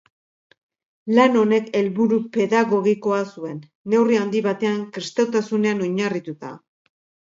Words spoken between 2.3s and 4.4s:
pedagogikoa zuen, neurri